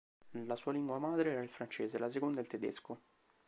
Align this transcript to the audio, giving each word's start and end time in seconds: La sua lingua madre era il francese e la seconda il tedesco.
La 0.47 0.55
sua 0.55 0.71
lingua 0.71 0.97
madre 0.97 1.29
era 1.31 1.43
il 1.43 1.49
francese 1.51 1.97
e 1.97 1.99
la 1.99 2.09
seconda 2.09 2.41
il 2.41 2.47
tedesco. 2.47 3.01